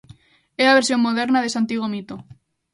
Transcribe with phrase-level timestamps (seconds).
[0.63, 2.15] É a versión moderna dese antigo mito.